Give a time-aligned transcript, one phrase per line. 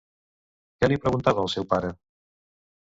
[0.79, 1.95] Què li preguntava el seu pare?